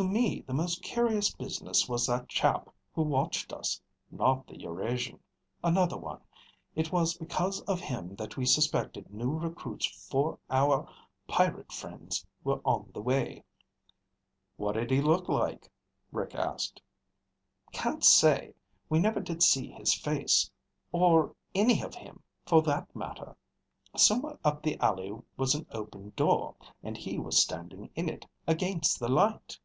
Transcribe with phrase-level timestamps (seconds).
[0.00, 3.78] To me, the most curious business was that chap who watched us.
[4.10, 5.20] Not the Eurasian.
[5.62, 6.22] Another one.
[6.74, 10.88] It was because of him that we suspected new recruits for our
[11.28, 13.44] pirate friends were on the way."
[14.56, 15.70] "What did he look like?"
[16.12, 16.80] Rick asked.
[17.70, 18.54] "Can't say.
[18.88, 20.50] We never did see his face.
[20.92, 23.36] Or any of him, for that matter.
[23.98, 28.98] Somewhere up the alley was an open door, and he was standing in it, against
[28.98, 29.58] the light.